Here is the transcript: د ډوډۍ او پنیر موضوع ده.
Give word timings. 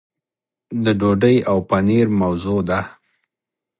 د 0.83 0.85
ډوډۍ 0.99 1.35
او 1.49 1.57
پنیر 1.69 2.07
موضوع 2.21 2.59
ده. 2.69 2.79